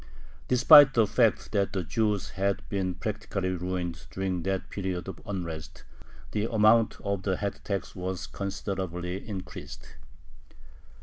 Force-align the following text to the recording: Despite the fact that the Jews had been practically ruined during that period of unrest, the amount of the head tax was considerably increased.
Despite 0.47 0.95
the 0.95 1.05
fact 1.05 1.51
that 1.51 1.73
the 1.73 1.83
Jews 1.83 2.31
had 2.31 2.67
been 2.69 2.95
practically 2.95 3.49
ruined 3.51 4.07
during 4.09 4.41
that 4.41 4.67
period 4.71 5.07
of 5.07 5.21
unrest, 5.27 5.83
the 6.31 6.51
amount 6.51 6.99
of 7.01 7.21
the 7.21 7.37
head 7.37 7.59
tax 7.63 7.95
was 7.95 8.25
considerably 8.25 9.17
increased. 9.29 9.97